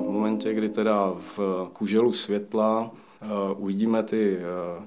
V 0.00 0.08
momentě, 0.08 0.54
kdy 0.54 0.68
teda 0.68 1.14
v 1.36 1.40
kuželu 1.72 2.12
světla 2.12 2.90
eh, 3.22 3.26
uvidíme 3.56 4.02
ty 4.02 4.36
eh, 4.36 4.42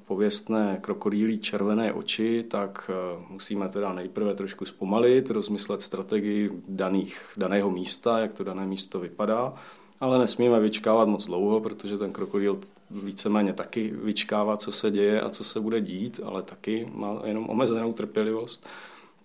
pověstné 0.08 0.78
krokodýlí 0.82 1.40
červené 1.40 1.94
oči, 1.94 2.44
tak 2.44 2.92
eh, 2.94 3.24
musíme 3.30 3.70
teda 3.70 3.94
nejprve 3.94 4.36
trošku 4.36 4.66
zpomalit, 4.66 5.30
rozmyslet 5.30 5.82
strategii 5.82 6.50
daných, 6.68 7.22
daného 7.38 7.72
místa, 7.72 8.20
jak 8.20 8.34
to 8.34 8.44
dané 8.44 8.66
místo 8.66 9.00
vypadá 9.00 9.54
ale 10.00 10.20
nesmíme 10.20 10.60
vyčkávat 10.60 11.08
moc 11.08 11.26
dlouho, 11.26 11.60
protože 11.60 11.98
ten 11.98 12.14
krokodýl 12.14 12.60
víceméně 12.92 13.54
taky 13.54 13.94
vyčkává, 14.04 14.58
co 14.58 14.72
se 14.72 14.92
děje 14.92 15.22
a 15.22 15.30
co 15.30 15.44
se 15.44 15.60
bude 15.60 15.82
dít, 15.82 16.20
ale 16.24 16.42
taky 16.42 16.92
má 16.94 17.22
jenom 17.24 17.50
omezenou 17.50 17.94
trpělivost. 17.94 18.68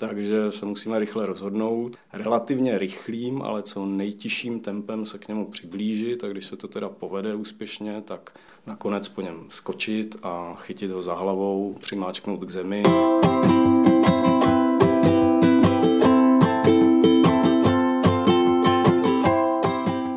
Takže 0.01 0.53
se 0.53 0.67
musíme 0.67 0.99
rychle 0.99 1.27
rozhodnout. 1.27 1.97
Relativně 2.13 2.79
rychlým, 2.79 3.43
ale 3.43 3.63
co 3.63 3.87
nejtižším 3.87 4.61
tempem 4.61 5.07
se 5.07 5.19
k 5.19 5.29
němu 5.29 5.47
přiblížit 5.47 6.25
a 6.25 6.29
když 6.29 6.47
se 6.47 6.57
to 6.57 6.69
teda 6.69 6.89
povede 6.89 7.35
úspěšně, 7.35 8.03
tak 8.03 8.39
nakonec 8.67 9.09
po 9.09 9.21
něm 9.21 9.47
skočit 9.49 10.17
a 10.23 10.55
chytit 10.55 10.91
ho 10.91 11.03
za 11.03 11.15
hlavou, 11.15 11.75
přimáčknout 11.81 12.45
k 12.45 12.51
zemi. 12.51 12.83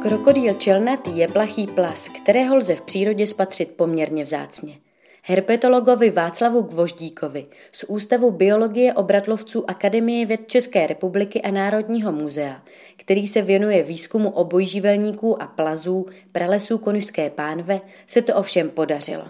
Krokodýl 0.02 0.53
čelnatý 0.53 1.17
je 1.17 1.27
plachý 1.27 1.67
plas, 1.67 2.08
kterého 2.08 2.55
lze 2.55 2.75
v 2.75 2.81
přírodě 2.81 3.27
spatřit 3.27 3.72
poměrně 3.77 4.23
vzácně. 4.23 4.77
Herpetologovi 5.26 6.09
Václavu 6.09 6.62
Gvoždíkovi 6.62 7.45
z 7.72 7.84
Ústavu 7.84 8.31
biologie 8.31 8.94
obratlovců 8.94 9.70
Akademie 9.70 10.26
věd 10.26 10.48
České 10.48 10.88
republiky 10.88 11.41
a 11.41 11.52
Národního 11.52 12.12
muzea, 12.12 12.64
který 12.98 13.28
se 13.28 13.41
věnuje 13.41 13.84
výzkumu 13.84 14.30
obojživelníků 14.30 15.42
a 15.42 15.47
plazů 15.47 16.06
pralesů 16.31 16.78
Konušské 16.78 17.30
pánve, 17.30 17.81
se 18.08 18.22
to 18.22 18.36
ovšem 18.36 18.70
podařilo. 18.70 19.25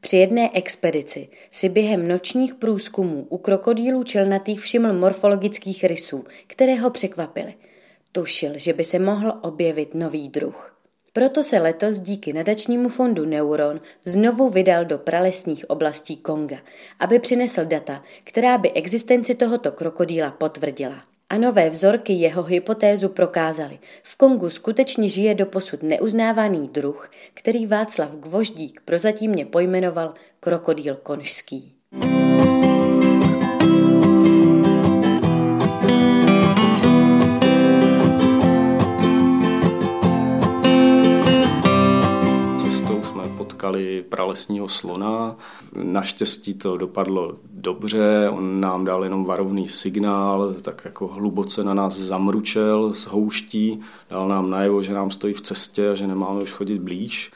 Při 0.00 0.16
jedné 0.16 0.50
expedici 0.54 1.28
si 1.50 1.68
během 1.68 2.08
nočních 2.08 2.54
průzkumů 2.54 3.26
u 3.28 3.38
krokodýlů 3.38 4.02
čelnatých 4.02 4.60
všiml 4.60 4.92
morfologických 4.92 5.84
rysů, 5.84 6.24
které 6.46 6.74
ho 6.74 6.90
překvapily– 6.90 7.54
Tušil, 8.12 8.52
že 8.58 8.72
by 8.72 8.84
se 8.84 8.98
mohl 8.98 9.32
objevit 9.40 9.94
nový 9.94 10.28
druh. 10.28 10.81
Proto 11.14 11.42
se 11.42 11.58
letos 11.58 11.98
díky 11.98 12.32
nadačnímu 12.32 12.88
fondu 12.88 13.24
Neuron 13.24 13.80
znovu 14.04 14.48
vydal 14.48 14.84
do 14.84 14.98
pralesních 14.98 15.70
oblastí 15.70 16.16
Konga, 16.16 16.56
aby 17.00 17.18
přinesl 17.18 17.64
data, 17.64 18.04
která 18.24 18.58
by 18.58 18.72
existenci 18.72 19.34
tohoto 19.34 19.72
krokodýla 19.72 20.30
potvrdila. 20.30 21.04
A 21.30 21.38
nové 21.38 21.70
vzorky 21.70 22.12
jeho 22.12 22.42
hypotézu 22.42 23.08
prokázaly. 23.08 23.78
V 24.02 24.16
Kongu 24.16 24.50
skutečně 24.50 25.08
žije 25.08 25.34
doposud 25.34 25.82
neuznávaný 25.82 26.68
druh, 26.68 27.10
který 27.34 27.66
Václav 27.66 28.10
Gvoždík 28.10 28.80
prozatímně 28.84 29.46
pojmenoval 29.46 30.14
krokodýl 30.40 30.94
konžský. 31.02 31.74
potkali 31.92 32.21
pralesního 44.32 44.68
slona. 44.68 45.36
Naštěstí 45.82 46.54
to 46.54 46.76
dopadlo 46.76 47.34
dobře, 47.50 48.28
on 48.30 48.60
nám 48.60 48.84
dal 48.84 49.04
jenom 49.04 49.24
varovný 49.24 49.68
signál, 49.68 50.54
tak 50.62 50.82
jako 50.84 51.06
hluboce 51.06 51.64
na 51.64 51.74
nás 51.74 51.96
zamručel 51.96 52.94
s 52.94 53.06
houští, 53.06 53.80
dal 54.10 54.28
nám 54.28 54.50
najevo, 54.50 54.82
že 54.82 54.94
nám 54.94 55.10
stojí 55.10 55.34
v 55.34 55.40
cestě 55.40 55.90
a 55.90 55.94
že 55.94 56.06
nemáme 56.06 56.42
už 56.42 56.50
chodit 56.50 56.78
blíž. 56.78 57.32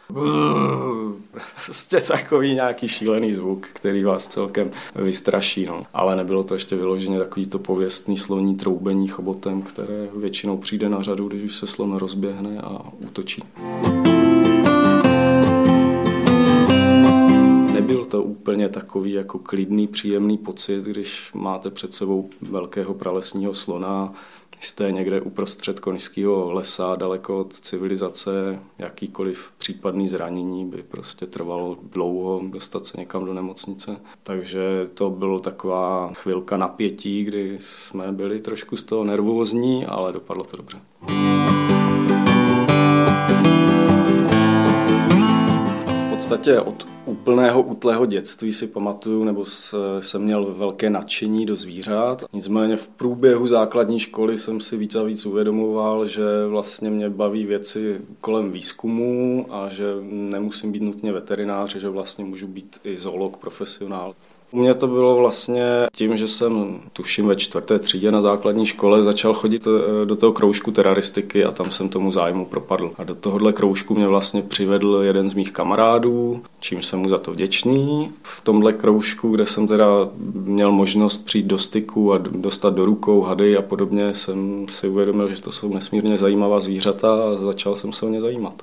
Prostě 1.65 2.01
takový 2.01 2.55
nějaký 2.55 2.89
šílený 2.89 3.33
zvuk, 3.33 3.67
který 3.73 4.05
vás 4.05 4.29
celkem 4.29 4.71
vystraší. 4.95 5.67
No. 5.67 5.83
Ale 5.95 6.17
nebylo 6.17 6.45
to 6.45 6.55
ještě 6.55 6.77
vyloženě 6.77 7.19
takový 7.19 7.47
to 7.47 7.59
pověstný 7.59 8.17
sloní 8.17 8.55
troubení 8.57 9.09
chobotem, 9.09 9.63
které 9.63 10.09
většinou 10.17 10.57
přijde 10.57 10.89
na 10.89 11.03
řadu, 11.03 11.29
když 11.29 11.43
už 11.43 11.57
se 11.57 11.67
slon 11.67 11.97
rozběhne 11.97 12.61
a 12.61 12.79
útočí. 12.99 13.43
Úplně 18.67 18.83
takový 18.83 19.13
jako 19.13 19.39
klidný, 19.39 19.87
příjemný 19.87 20.39
pocit, 20.39 20.85
když 20.85 21.33
máte 21.35 21.71
před 21.71 21.95
sebou 21.95 22.31
velkého 22.43 22.95
pralesního 22.95 23.55
slona, 23.55 24.13
jste 24.61 24.93
někde 24.93 25.21
uprostřed 25.21 25.81
konického 25.81 26.53
lesa, 26.53 26.97
daleko 26.97 27.41
od 27.41 27.53
civilizace, 27.53 28.59
jakýkoliv 28.79 29.53
případný 29.59 30.09
zranění 30.09 30.65
by 30.65 30.83
prostě 30.83 31.27
trvalo 31.27 31.77
dlouho 31.93 32.41
dostat 32.51 32.87
se 32.87 33.01
někam 33.01 33.25
do 33.25 33.35
nemocnice. 33.35 33.97
Takže 34.23 34.89
to 34.95 35.11
byla 35.11 35.39
taková 35.39 36.11
chvilka 36.15 36.57
napětí, 36.57 37.25
kdy 37.25 37.59
jsme 37.61 38.13
byli 38.13 38.41
trošku 38.41 38.77
z 38.77 38.83
toho 38.83 39.05
nervózní, 39.05 39.87
ale 39.87 40.13
dopadlo 40.13 40.45
to 40.45 40.57
dobře. 40.57 40.79
V 41.09 41.26
podstatě 46.29 46.61
od 46.61 46.87
úplného 47.05 47.63
útlého 47.63 48.07
dětství 48.07 48.53
si 48.53 48.67
pamatuju, 48.67 49.25
nebo 49.25 49.45
jsem 50.01 50.23
měl 50.23 50.55
velké 50.55 50.91
nadšení 50.91 51.47
do 51.47 51.57
zvířat. 51.57 52.25
Nicméně 52.33 52.77
v 52.77 52.89
průběhu 52.89 53.47
základní 53.47 54.01
školy 54.01 54.39
jsem 54.39 54.61
si 54.61 54.77
víc 54.77 54.95
a 54.95 55.03
víc 55.03 55.27
uvědomoval, 55.27 56.07
že 56.07 56.23
vlastně 56.49 56.91
mě 56.91 57.11
baví 57.11 57.47
věci 57.47 58.01
kolem 58.21 58.53
výzkumu 58.53 59.47
a 59.51 59.69
že 59.69 59.85
nemusím 60.11 60.73
být 60.73 60.83
nutně 60.83 61.13
veterinář, 61.13 61.77
že 61.77 61.89
vlastně 61.89 62.25
můžu 62.25 62.47
být 62.47 62.81
i 62.85 62.99
zoolog 62.99 63.37
profesionál. 63.37 64.15
U 64.51 64.59
mě 64.59 64.75
to 64.75 64.87
bylo 64.87 65.17
vlastně 65.17 65.65
tím, 65.95 66.17
že 66.17 66.29
jsem, 66.29 66.81
tuším, 66.93 67.27
ve 67.27 67.37
čtvrté 67.37 67.79
třídě 67.79 68.11
na 68.11 68.23
základní 68.23 68.67
škole 68.67 69.03
začal 69.03 69.35
chodit 69.35 69.67
eh, 69.67 70.07
do 70.07 70.17
toho 70.17 70.33
kroužku 70.33 70.71
teraristiky 70.71 71.45
a 71.45 71.51
tam 71.51 71.71
jsem 71.71 71.89
tomu 71.89 72.13
zájmu 72.13 72.47
propadl. 72.47 72.91
A 72.99 73.05
do 73.05 73.15
tohohle 73.15 73.53
kroužku 73.53 73.95
mě 73.95 74.09
vlastně 74.09 74.43
přivedl 74.43 75.01
jeden 75.03 75.31
z 75.31 75.35
mých 75.35 75.53
kamarádů, 75.53 76.43
čím 76.61 76.83
jsem 76.83 76.99
mu 76.99 77.09
za 77.09 77.19
to 77.19 77.33
vděčný. 77.33 78.11
V 78.23 78.41
tomhle 78.41 78.73
kroužku, 78.73 79.31
kde 79.31 79.47
jsem 79.47 79.67
teda 79.67 80.09
měl 80.33 80.73
možnost 80.73 81.25
přijít 81.25 81.47
do 81.47 81.59
styku 81.59 82.13
a 82.13 82.19
dostat 82.19 82.75
do 82.75 82.85
rukou 82.85 83.23
hady 83.23 83.57
a 83.57 83.63
podobně, 83.63 84.15
jsem 84.15 84.67
si 84.69 84.89
uvědomil, 84.89 85.35
že 85.35 85.43
to 85.43 85.53
jsou 85.53 85.75
nesmírně 85.75 86.17
zajímavá 86.17 86.61
zvířata 86.61 87.25
a 87.25 87.35
začal 87.35 87.77
jsem 87.77 87.93
se 87.93 88.07
o 88.07 88.09
ně 88.09 88.21
zajímat. 88.21 88.63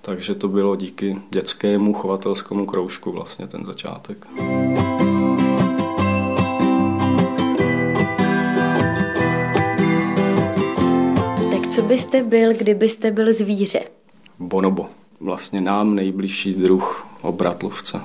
Takže 0.00 0.34
to 0.34 0.48
bylo 0.48 0.76
díky 0.76 1.18
dětskému 1.30 1.94
chovatelskému 1.94 2.66
kroužku 2.66 3.12
vlastně 3.12 3.46
ten 3.46 3.66
začátek. 3.66 4.26
Co 11.74 11.82
byste 11.82 12.22
byl, 12.22 12.54
kdybyste 12.54 13.10
byl 13.10 13.32
zvíře? 13.32 13.80
Bonobo. 14.38 14.86
Vlastně 15.20 15.60
nám 15.60 15.94
nejbližší 15.94 16.54
druh 16.54 17.06
obratlovce. 17.22 18.00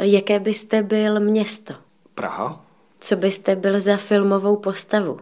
Jaké 0.00 0.38
byste 0.38 0.82
byl 0.82 1.20
město? 1.20 1.74
Praha. 2.14 2.64
Co 3.00 3.16
byste 3.16 3.56
byl 3.56 3.80
za 3.80 3.96
filmovou 3.96 4.56
postavu? 4.56 5.18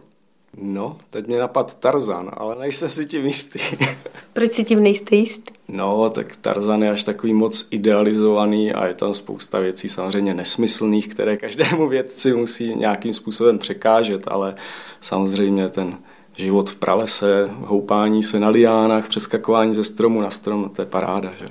No, 0.57 0.97
teď 1.09 1.27
mě 1.27 1.39
napad 1.39 1.79
Tarzan, 1.79 2.31
ale 2.33 2.55
nejsem 2.55 2.89
si 2.89 3.05
tím 3.05 3.25
jistý. 3.25 3.59
Proč 4.33 4.53
si 4.53 4.63
tím 4.63 4.83
nejste 4.83 5.15
jistý? 5.15 5.53
No, 5.67 6.09
tak 6.09 6.35
Tarzan 6.35 6.83
je 6.83 6.89
až 6.89 7.03
takový 7.03 7.33
moc 7.33 7.67
idealizovaný 7.71 8.73
a 8.73 8.87
je 8.87 8.93
tam 8.93 9.13
spousta 9.13 9.59
věcí 9.59 9.89
samozřejmě 9.89 10.33
nesmyslných, 10.33 11.07
které 11.07 11.37
každému 11.37 11.87
vědci 11.87 12.33
musí 12.33 12.75
nějakým 12.75 13.13
způsobem 13.13 13.57
překážet, 13.57 14.27
ale 14.27 14.55
samozřejmě 15.01 15.69
ten 15.69 15.97
život 16.39 16.69
v 16.69 16.75
pralese, 16.75 17.49
houpání 17.51 18.23
se 18.23 18.39
na 18.39 18.49
liánách, 18.49 19.07
přeskakování 19.07 19.73
ze 19.73 19.83
stromu 19.83 20.21
na 20.21 20.29
strom, 20.29 20.69
to 20.69 20.81
je 20.81 20.85
paráda. 20.85 21.31
Že? 21.31 21.45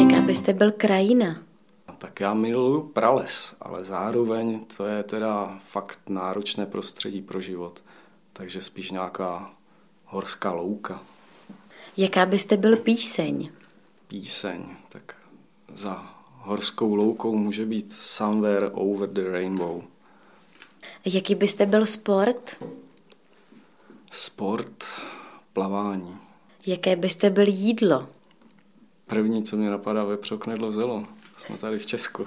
Jaká 0.00 0.22
byste 0.26 0.52
byl 0.52 0.72
krajina? 0.72 1.36
Tak 1.98 2.20
já 2.20 2.34
miluju 2.34 2.80
prales, 2.80 3.54
ale 3.60 3.84
zároveň 3.84 4.64
to 4.76 4.86
je 4.86 5.02
teda 5.02 5.58
fakt 5.66 6.00
náročné 6.08 6.66
prostředí 6.66 7.22
pro 7.22 7.40
život. 7.40 7.84
Takže 8.32 8.62
spíš 8.62 8.90
nějaká 8.90 9.50
horská 10.04 10.52
louka. 10.52 11.02
Jaká 11.96 12.26
byste 12.26 12.56
byl 12.56 12.76
píseň? 12.76 13.50
Píseň, 14.08 14.62
tak 14.88 15.16
za 15.76 16.06
horskou 16.38 16.94
loukou 16.94 17.36
může 17.36 17.66
být 17.66 17.92
Somewhere 17.92 18.70
Over 18.70 19.08
the 19.08 19.30
Rainbow. 19.30 19.82
Jaký 21.04 21.34
byste 21.34 21.66
byl 21.66 21.86
sport? 21.86 22.56
Sport, 24.10 24.84
plavání. 25.52 26.18
Jaké 26.66 26.96
byste 26.96 27.30
byl 27.30 27.48
jídlo? 27.48 28.08
První, 29.06 29.42
co 29.42 29.56
mě 29.56 29.70
napadá, 29.70 30.04
vepřo 30.04 30.38
knedlo 30.38 30.72
zelo. 30.72 31.06
Jsme 31.36 31.58
tady 31.58 31.78
v 31.78 31.86
Česku. 31.86 32.26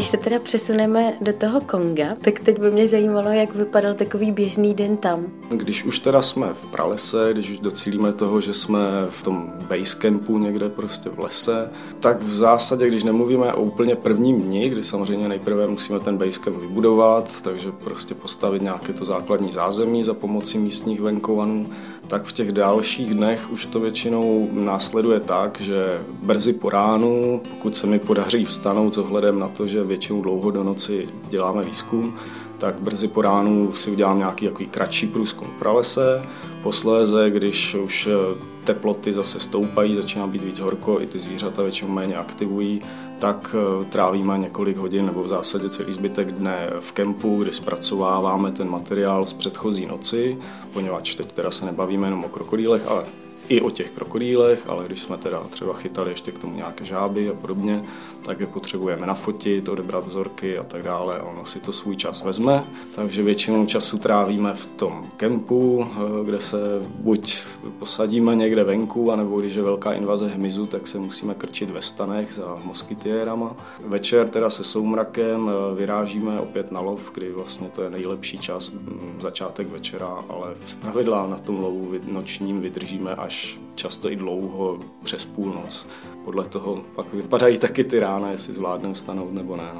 Když 0.00 0.08
se 0.08 0.16
teda 0.16 0.38
přesuneme 0.38 1.14
do 1.20 1.32
toho 1.32 1.60
Konga, 1.60 2.16
tak 2.20 2.40
teď 2.40 2.58
by 2.58 2.70
mě 2.70 2.88
zajímalo, 2.88 3.28
jak 3.28 3.54
vypadal 3.54 3.94
takový 3.94 4.32
běžný 4.32 4.74
den 4.74 4.96
tam. 4.96 5.26
Když 5.50 5.84
už 5.84 5.98
teda 5.98 6.22
jsme 6.22 6.54
v 6.54 6.66
pralese, 6.66 7.28
když 7.32 7.50
už 7.50 7.58
docílíme 7.58 8.12
toho, 8.12 8.40
že 8.40 8.54
jsme 8.54 8.78
v 9.10 9.22
tom 9.22 9.52
basecampu 9.68 10.38
někde 10.38 10.68
prostě 10.68 11.08
v 11.08 11.18
lese, 11.18 11.70
tak 12.00 12.22
v 12.22 12.34
zásadě, 12.34 12.88
když 12.88 13.04
nemluvíme 13.04 13.52
o 13.52 13.62
úplně 13.62 13.96
prvním 13.96 14.42
dni, 14.42 14.68
kdy 14.68 14.82
samozřejmě 14.82 15.28
nejprve 15.28 15.66
musíme 15.66 16.00
ten 16.00 16.18
basecamp 16.18 16.56
vybudovat, 16.56 17.42
takže 17.42 17.72
prostě 17.84 18.14
postavit 18.14 18.62
nějaké 18.62 18.92
to 18.92 19.04
základní 19.04 19.52
zázemí 19.52 20.04
za 20.04 20.14
pomocí 20.14 20.58
místních 20.58 21.00
venkovanů, 21.00 21.66
tak 22.06 22.24
v 22.24 22.32
těch 22.32 22.52
dalších 22.52 23.14
dnech 23.14 23.50
už 23.50 23.66
to 23.66 23.80
většinou 23.80 24.48
následuje 24.52 25.20
tak, 25.20 25.60
že 25.60 26.02
brzy 26.22 26.52
po 26.52 26.70
ránu, 26.70 27.42
pokud 27.50 27.76
se 27.76 27.86
mi 27.86 27.98
podaří 27.98 28.44
vstanout 28.44 28.94
s 28.94 28.98
ohledem 28.98 29.38
na 29.38 29.48
to, 29.48 29.66
že 29.66 29.84
většinou 29.90 30.22
dlouho 30.22 30.50
do 30.50 30.64
noci 30.64 31.08
děláme 31.28 31.62
výzkum, 31.62 32.14
tak 32.58 32.80
brzy 32.80 33.08
po 33.08 33.22
ránu 33.22 33.72
si 33.72 33.90
udělám 33.90 34.18
nějaký 34.18 34.46
takový 34.46 34.66
kratší 34.66 35.06
průzkum 35.06 35.48
v 35.48 35.58
pralese. 35.58 36.22
Posléze, 36.62 37.30
když 37.30 37.74
už 37.74 38.06
eh, 38.06 38.38
teploty 38.64 39.12
zase 39.12 39.40
stoupají, 39.40 39.94
začíná 39.94 40.26
být 40.26 40.44
víc 40.44 40.58
horko, 40.58 41.00
i 41.00 41.06
ty 41.06 41.18
zvířata 41.18 41.62
většinou 41.62 41.90
méně 41.90 42.16
aktivují, 42.16 42.80
tak 43.18 43.54
eh, 43.54 43.84
trávíme 43.84 44.38
několik 44.38 44.76
hodin 44.76 45.06
nebo 45.06 45.22
v 45.22 45.28
zásadě 45.28 45.68
celý 45.68 45.92
zbytek 45.92 46.32
dne 46.32 46.70
v 46.80 46.92
kempu, 46.92 47.42
kdy 47.42 47.52
zpracováváme 47.52 48.52
ten 48.52 48.70
materiál 48.70 49.26
z 49.26 49.32
předchozí 49.32 49.86
noci, 49.86 50.38
poněvadž 50.72 51.14
teď 51.14 51.32
teda 51.32 51.50
se 51.50 51.66
nebavíme 51.66 52.06
jenom 52.06 52.24
o 52.24 52.28
krokodýlech, 52.28 52.88
ale 52.88 53.04
i 53.50 53.60
o 53.60 53.70
těch 53.70 53.90
krokodýlech, 53.90 54.64
ale 54.68 54.84
když 54.86 55.00
jsme 55.00 55.18
teda 55.18 55.46
třeba 55.50 55.74
chytali 55.74 56.10
ještě 56.10 56.32
k 56.32 56.38
tomu 56.38 56.56
nějaké 56.56 56.84
žáby 56.84 57.28
a 57.28 57.34
podobně, 57.34 57.82
tak 58.22 58.40
je 58.40 58.46
potřebujeme 58.46 59.06
nafotit, 59.06 59.68
odebrat 59.68 60.06
vzorky 60.06 60.58
a 60.58 60.62
tak 60.62 60.82
dále. 60.82 61.20
Ono 61.20 61.46
si 61.46 61.60
to 61.60 61.72
svůj 61.72 61.96
čas 61.96 62.22
vezme, 62.22 62.64
takže 62.94 63.22
většinou 63.22 63.66
času 63.66 63.98
trávíme 63.98 64.54
v 64.54 64.66
tom 64.66 65.10
kempu, 65.16 65.86
eh, 65.86 66.24
kde 66.24 66.40
se 66.40 66.58
buď 66.98 67.36
posadíme 67.78 68.36
někde 68.36 68.64
venku, 68.64 69.12
anebo 69.12 69.40
když 69.40 69.54
je 69.54 69.62
velká 69.62 69.92
invaze 69.92 70.28
hmyzu, 70.28 70.66
tak 70.66 70.86
se 70.86 70.98
musíme 70.98 71.34
krčit 71.34 71.70
ve 71.70 71.82
stanech 71.82 72.34
za 72.34 72.58
moskytiérama. 72.64 73.56
Večer 73.84 74.28
teda 74.28 74.50
se 74.50 74.64
soumrakem 74.64 75.50
eh, 75.50 75.74
vyrážíme 75.76 76.40
opět 76.40 76.72
na 76.72 76.80
lov, 76.80 77.10
kdy 77.14 77.32
vlastně 77.32 77.68
to 77.68 77.82
je 77.82 77.90
nejlepší 77.90 78.38
čas, 78.38 78.70
mm, 78.70 79.18
začátek 79.20 79.68
večera, 79.68 80.24
ale 80.28 80.54
z 80.64 80.74
pravidla 80.74 81.26
na 81.26 81.38
tom 81.38 81.58
lovu 81.60 81.92
nočním 82.12 82.60
vydržíme 82.60 83.14
až 83.14 83.39
často 83.74 84.10
i 84.10 84.16
dlouho 84.16 84.78
přes 85.02 85.24
půlnoc. 85.24 85.86
Podle 86.24 86.44
toho 86.44 86.84
pak 86.94 87.14
vypadají 87.14 87.58
taky 87.58 87.84
ty 87.84 88.00
rána, 88.00 88.30
jestli 88.30 88.52
zvládnou 88.52 88.94
stanout 88.94 89.32
nebo 89.32 89.56
ne. 89.56 89.70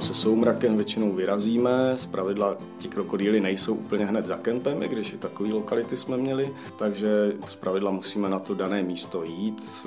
Se 0.00 0.14
soumrakem 0.14 0.76
většinou 0.76 1.12
vyrazíme, 1.12 1.92
z 1.96 2.06
pravidla 2.06 2.56
ti 2.78 2.88
krokodýly 2.88 3.40
nejsou 3.40 3.74
úplně 3.74 4.04
hned 4.06 4.26
za 4.26 4.36
kempem, 4.36 4.82
i 4.82 4.88
když 4.88 5.12
i 5.12 5.16
takové 5.18 5.52
lokality 5.52 5.96
jsme 5.96 6.16
měli, 6.16 6.54
takže 6.78 7.32
z 7.46 7.54
pravidla 7.54 7.90
musíme 7.90 8.28
na 8.28 8.38
to 8.38 8.54
dané 8.54 8.82
místo 8.82 9.24
jít, 9.24 9.86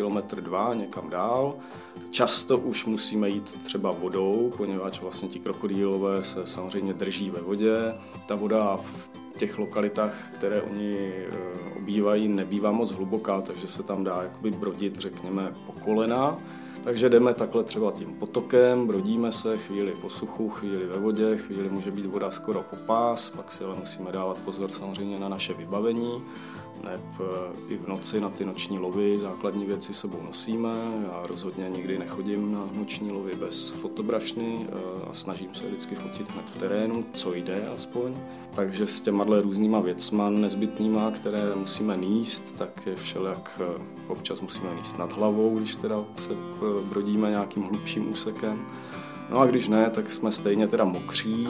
kilometr 0.00 0.40
dva 0.40 0.74
někam 0.74 1.10
dál. 1.10 1.54
Často 2.10 2.58
už 2.58 2.86
musíme 2.86 3.28
jít 3.28 3.58
třeba 3.64 3.90
vodou, 3.90 4.52
poněvadž 4.56 5.00
vlastně 5.00 5.28
ti 5.28 5.38
krokodýlové 5.38 6.22
se 6.22 6.46
samozřejmě 6.46 6.92
drží 6.92 7.30
ve 7.30 7.40
vodě. 7.40 7.94
Ta 8.26 8.34
voda 8.34 8.76
v 8.76 9.10
těch 9.36 9.58
lokalitách, 9.58 10.14
které 10.34 10.62
oni 10.62 10.96
eh, 10.96 11.28
obývají, 11.76 12.28
nebývá 12.28 12.72
moc 12.72 12.90
hluboká, 12.90 13.40
takže 13.40 13.68
se 13.68 13.82
tam 13.82 14.04
dá 14.04 14.22
jakoby 14.22 14.50
brodit, 14.50 14.96
řekněme, 14.96 15.54
po 15.66 15.72
kolena. 15.72 16.38
Takže 16.84 17.08
jdeme 17.08 17.34
takhle 17.34 17.64
třeba 17.64 17.92
tím 17.92 18.14
potokem, 18.14 18.86
brodíme 18.86 19.32
se 19.32 19.58
chvíli 19.58 19.92
po 20.00 20.10
suchu, 20.10 20.48
chvíli 20.48 20.86
ve 20.86 20.98
vodě, 20.98 21.36
chvíli 21.36 21.68
může 21.68 21.90
být 21.90 22.06
voda 22.06 22.30
skoro 22.30 22.62
po 22.70 22.76
pás, 22.76 23.30
pak 23.30 23.52
si 23.52 23.64
ale 23.64 23.76
musíme 23.76 24.12
dávat 24.12 24.38
pozor 24.38 24.72
samozřejmě 24.72 25.18
na 25.18 25.28
naše 25.28 25.54
vybavení 25.54 26.22
neb 26.84 27.00
i 27.68 27.76
v 27.76 27.88
noci 27.88 28.20
na 28.20 28.30
ty 28.30 28.44
noční 28.44 28.78
lovy 28.78 29.18
základní 29.18 29.64
věci 29.64 29.94
sebou 29.94 30.22
nosíme. 30.22 30.68
Já 31.12 31.22
rozhodně 31.26 31.68
nikdy 31.68 31.98
nechodím 31.98 32.52
na 32.52 32.68
noční 32.74 33.12
lovy 33.12 33.36
bez 33.36 33.70
fotobrašny 33.70 34.66
eh, 34.68 35.10
a 35.10 35.12
snažím 35.12 35.54
se 35.54 35.66
vždycky 35.66 35.94
fotit 35.94 36.30
hned 36.30 36.44
v 36.54 36.58
terénu, 36.58 37.04
co 37.14 37.34
jde 37.34 37.68
aspoň. 37.76 38.14
Takže 38.54 38.86
s 38.86 39.00
těma 39.00 39.24
různýma 39.24 39.80
věcma 39.80 40.30
nezbytnýma, 40.30 41.10
které 41.10 41.54
musíme 41.54 41.96
níst, 41.96 42.58
tak 42.58 42.86
je 42.86 42.96
všelijak 42.96 43.60
eh, 43.60 43.82
občas 44.08 44.40
musíme 44.40 44.74
níst 44.74 44.98
nad 44.98 45.12
hlavou, 45.12 45.58
když 45.58 45.76
teda 45.76 46.04
se 46.16 46.32
eh, 46.32 46.84
brodíme 46.84 47.30
nějakým 47.30 47.62
hlubším 47.62 48.12
úsekem. 48.12 48.66
No 49.30 49.38
a 49.38 49.46
když 49.46 49.68
ne, 49.68 49.90
tak 49.90 50.10
jsme 50.10 50.32
stejně 50.32 50.68
teda 50.68 50.84
mokří, 50.84 51.48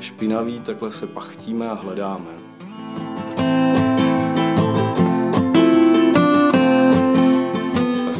špinaví, 0.00 0.60
takhle 0.60 0.92
se 0.92 1.06
pachtíme 1.06 1.70
a 1.70 1.74
hledáme. 1.74 2.53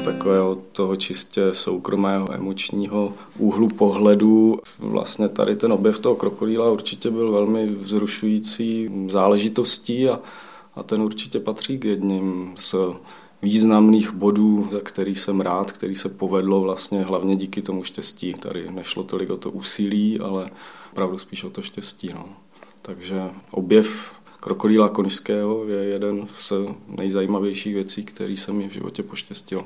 Takového 0.05 0.63
toho 0.73 0.97
čistě 0.97 1.55
soukromého 1.55 2.33
emočního 2.33 3.13
úhlu 3.39 3.69
pohledu. 3.69 4.61
Vlastně 4.79 5.29
tady 5.29 5.57
ten 5.57 5.73
objev 5.73 5.99
toho 5.99 6.15
krokodýla 6.15 6.71
určitě 6.71 7.11
byl 7.11 7.33
velmi 7.33 7.67
vzrušující 7.67 8.91
záležitostí 9.09 10.09
a, 10.09 10.21
a 10.75 10.83
ten 10.83 11.03
určitě 11.03 11.41
patří 11.41 11.79
k 11.79 11.85
jedním 11.85 12.55
z 12.61 12.75
významných 13.43 14.13
bodů, 14.13 14.69
za 14.73 14.81
který 14.81 15.15
jsem 15.15 15.41
rád, 15.41 15.73
který 15.73 15.95
se 15.95 16.09
povedlo 16.09 16.61
vlastně 16.61 17.03
hlavně 17.03 17.37
díky 17.37 17.63
tomu 17.63 17.85
štěstí. 17.85 18.35
Tady 18.35 18.71
nešlo 18.71 19.03
tolik 19.03 19.31
o 19.31 19.37
to 19.37 19.51
úsilí, 19.51 20.21
ale 20.21 20.51
opravdu 20.93 21.19
spíš 21.19 21.45
o 21.45 21.51
to 21.51 21.63
štěstí. 21.63 22.11
No. 22.15 22.29
Takže 22.83 23.31
objev 23.51 24.15
krokodýla 24.45 24.89
konižského 24.89 25.65
je 25.65 25.85
jeden 25.85 26.27
z 26.33 26.53
nejzajímavějších 26.89 27.75
věcí, 27.75 28.05
který 28.05 28.37
se 28.37 28.53
mi 28.53 28.69
v 28.69 28.73
životě 28.73 29.03
poštěstil. 29.03 29.65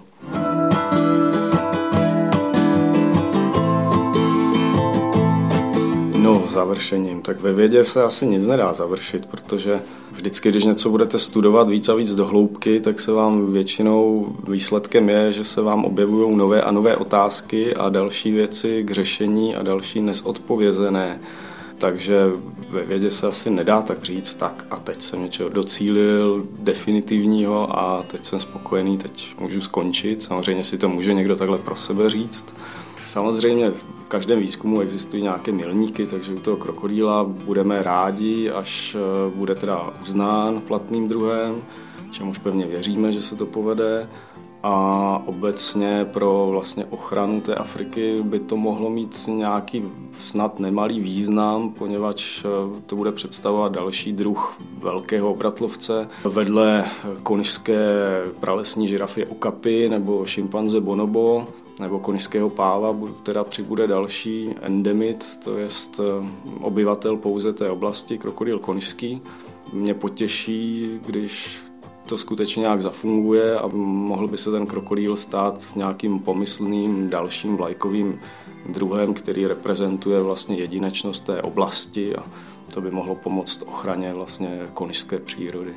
No, 6.17 6.45
završením. 6.51 7.23
Tak 7.23 7.41
ve 7.41 7.53
vědě 7.53 7.85
se 7.85 8.03
asi 8.03 8.27
nic 8.27 8.47
nedá 8.47 8.73
završit, 8.73 9.27
protože 9.27 9.81
vždycky, 10.13 10.49
když 10.49 10.65
něco 10.65 10.91
budete 10.91 11.19
studovat 11.19 11.69
víc 11.69 11.89
a 11.89 11.95
víc 11.95 12.15
do 12.15 12.27
hloubky, 12.27 12.81
tak 12.81 13.01
se 13.01 13.13
vám 13.13 13.53
většinou 13.53 14.27
výsledkem 14.49 15.09
je, 15.09 15.33
že 15.33 15.45
se 15.45 15.63
vám 15.63 15.85
objevují 15.85 16.37
nové 16.37 16.63
a 16.63 16.71
nové 16.71 16.97
otázky 16.97 17.75
a 17.75 17.89
další 17.89 18.33
věci 18.33 18.85
k 18.85 18.91
řešení 18.91 19.57
a 19.57 19.63
další 19.63 20.01
nezodpovězené 20.01 21.21
takže 21.79 22.27
ve 22.71 22.85
vědě 22.85 23.11
se 23.11 23.27
asi 23.27 23.51
nedá 23.51 23.83
tak 23.83 24.05
říct, 24.05 24.35
tak 24.35 24.67
a 24.71 24.77
teď 24.77 25.03
jsem 25.03 25.23
něčeho 25.23 25.49
docílil 25.49 26.47
definitivního 26.59 27.79
a 27.79 28.03
teď 28.03 28.25
jsem 28.25 28.41
spokojený, 28.41 28.99
teď 28.99 29.35
můžu 29.41 29.61
skončit. 29.61 30.23
Samozřejmě 30.23 30.65
si 30.65 30.79
to 30.79 30.89
může 30.89 31.15
někdo 31.15 31.37
takhle 31.37 31.59
pro 31.59 31.77
sebe 31.77 32.09
říct. 32.09 32.55
Samozřejmě 32.99 33.71
v 33.71 33.85
každém 34.09 34.39
výzkumu 34.41 34.81
existují 34.81 35.23
nějaké 35.23 35.53
milníky, 35.53 36.07
takže 36.07 36.33
u 36.33 36.39
toho 36.39 36.57
krokodýla 36.57 37.25
budeme 37.25 37.83
rádi, 37.83 38.51
až 38.51 38.97
eh, 38.99 39.37
bude 39.37 39.55
teda 39.55 39.93
uznán 40.03 40.61
platným 40.61 41.09
druhem, 41.09 41.63
čemuž 42.11 42.39
pevně 42.39 42.67
věříme, 42.67 43.13
že 43.13 43.23
se 43.23 43.37
to 43.37 43.47
povede 43.47 44.09
a 44.71 45.23
obecně 45.27 46.07
pro 46.13 46.49
vlastně 46.51 46.85
ochranu 46.85 47.41
té 47.41 47.55
Afriky 47.55 48.23
by 48.23 48.41
to 48.41 48.57
mohlo 48.57 48.91
mít 48.91 49.29
nějaký 49.29 49.85
snad 50.19 50.61
nemalý 50.61 51.01
význam, 51.01 51.71
poněvadž 51.71 52.45
eh, 52.45 52.83
to 52.87 52.97
bude 52.97 53.13
představovat 53.13 53.73
další 53.73 54.13
druh 54.13 54.61
velkého 54.79 55.31
obratlovce. 55.31 56.09
Vedle 56.25 56.85
konižské 57.23 57.79
pralesní 58.41 58.89
žirafy 58.89 59.27
okapy 59.27 59.89
nebo 59.89 60.27
šimpanze 60.27 60.81
bonobo 60.81 61.47
nebo 61.81 61.99
konižského 61.99 62.51
páva 62.51 62.97
teda 63.23 63.45
přibude 63.45 63.87
další 63.87 64.55
endemit, 64.61 65.41
to 65.45 65.57
je 65.57 65.69
eh, 65.99 66.03
obyvatel 66.61 67.17
pouze 67.17 67.53
té 67.53 67.71
oblasti, 67.71 68.19
krokodýl 68.19 68.59
konižský. 68.59 69.23
Mě 69.73 69.95
potěší, 69.95 70.91
když 71.07 71.63
to 72.09 72.19
skutečně 72.19 72.61
nějak 72.61 72.83
zafunguje 72.83 73.59
a 73.59 73.67
mohl 73.73 74.29
by 74.29 74.39
se 74.39 74.51
ten 74.51 74.67
krokodýl 74.67 75.17
stát 75.17 75.77
nějakým 75.77 76.19
pomyslným 76.19 77.11
dalším 77.11 77.57
vlajkovým 77.57 78.21
druhem, 78.69 79.15
který 79.15 79.47
reprezentuje 79.47 80.21
vlastně 80.21 80.57
jedinečnost 80.57 81.25
té 81.25 81.43
oblasti 81.43 82.17
a 82.17 82.27
to 82.75 82.81
by 82.81 82.91
mohlo 82.91 83.15
pomoct 83.15 83.63
ochraně 83.67 84.13
vlastně 84.13 84.69
konižské 84.75 85.19
přírody. 85.19 85.75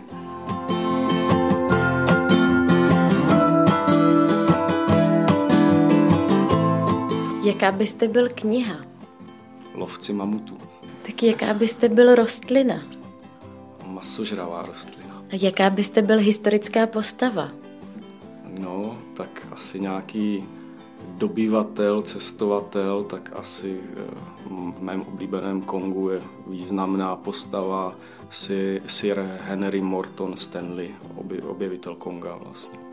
Jaká 7.44 7.72
byste 7.72 8.08
byl 8.08 8.30
kniha? 8.36 8.76
Lovci 9.74 10.14
mamutů. 10.14 10.58
Tak 11.06 11.24
jaká 11.24 11.54
byste 11.54 11.90
byl 11.90 12.16
rostlina? 12.16 12.84
Masožravá 13.86 14.62
rostlina. 14.62 15.11
A 15.32 15.36
jaká 15.42 15.70
byste 15.70 16.02
byl 16.02 16.18
historická 16.20 16.88
postava? 16.88 17.52
No, 18.60 18.98
tak 19.14 19.48
asi 19.52 19.80
nějaký 19.80 20.46
dobývatel, 21.18 22.02
cestovatel, 22.02 23.04
tak 23.04 23.32
asi 23.36 23.80
eh, 23.98 24.02
v 24.74 24.82
mém 24.82 25.02
oblíbeném 25.02 25.62
Kongu 25.62 26.10
je 26.10 26.22
významná 26.48 27.16
postava 27.16 27.96
Sir 28.88 29.20
Henry 29.42 29.82
Morton 29.82 30.36
Stanley, 30.38 30.96
objevitel 31.48 31.96
Konga 31.96 32.36
vlastně. 32.36 32.91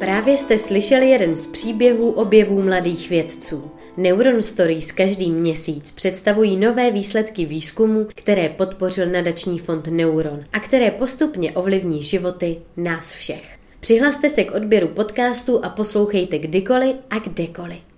Právě 0.00 0.36
jste 0.36 0.58
slyšeli 0.58 1.10
jeden 1.10 1.34
z 1.34 1.46
příběhů 1.46 2.10
objevů 2.10 2.62
mladých 2.62 3.10
vědců. 3.10 3.70
Neuron 3.96 4.42
Stories 4.42 4.92
každý 4.92 5.30
měsíc 5.30 5.90
představují 5.90 6.56
nové 6.56 6.90
výsledky 6.90 7.44
výzkumu, 7.44 8.06
které 8.14 8.48
podpořil 8.48 9.06
nadační 9.06 9.58
fond 9.58 9.86
Neuron 9.86 10.44
a 10.52 10.60
které 10.60 10.90
postupně 10.90 11.52
ovlivní 11.52 12.02
životy 12.02 12.56
nás 12.76 13.12
všech. 13.12 13.58
Přihlaste 13.80 14.28
se 14.28 14.44
k 14.44 14.54
odběru 14.54 14.88
podcastu 14.88 15.64
a 15.64 15.68
poslouchejte 15.68 16.38
kdykoliv 16.38 16.96
a 17.10 17.18
kdekoliv. 17.18 17.89